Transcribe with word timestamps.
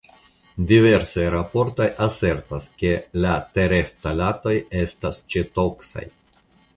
Diversaj 0.69 1.25
raportoj 1.33 1.85
asertas 2.05 2.69
ke 2.79 2.93
la 3.25 3.33
tereftalatoj 3.59 4.55
estas 4.81 5.21
ĉetoksaj. 5.35 6.07